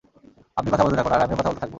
[0.57, 1.69] আপনি কথা বলতে থাকুন, আর আমিও কথা বলতে থাকব।